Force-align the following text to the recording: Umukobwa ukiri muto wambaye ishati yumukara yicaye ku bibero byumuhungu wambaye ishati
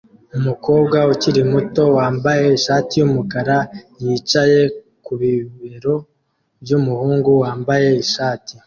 Umukobwa 0.37 0.97
ukiri 1.13 1.41
muto 1.51 1.83
wambaye 1.97 2.45
ishati 2.57 2.93
yumukara 2.99 3.57
yicaye 4.03 4.61
ku 5.05 5.11
bibero 5.19 5.95
byumuhungu 6.61 7.29
wambaye 7.43 7.89
ishati 8.05 8.53